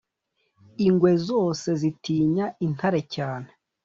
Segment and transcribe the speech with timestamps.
[0.85, 3.49] Ingwe zose zitinya intare cyane